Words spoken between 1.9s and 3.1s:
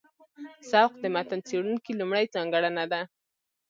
لومړۍ ځانګړنه ده.